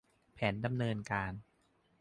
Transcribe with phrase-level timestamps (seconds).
[0.33, 1.33] แผนดำเนินการ